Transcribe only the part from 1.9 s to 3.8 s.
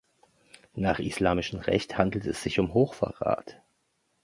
handelt es sich um Hochverrat.